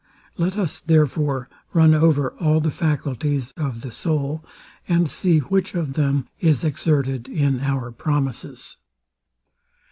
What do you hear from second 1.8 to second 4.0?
over all the faculties of the